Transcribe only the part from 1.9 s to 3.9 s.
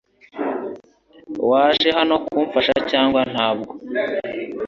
hano kumfasha cyangwa ntabwo